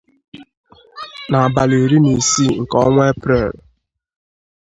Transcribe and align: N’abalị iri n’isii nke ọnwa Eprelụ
N’abalị 1.29 1.75
iri 1.83 1.97
n’isii 2.03 2.57
nke 2.61 2.75
ọnwa 2.85 3.03
Eprelụ 3.11 3.59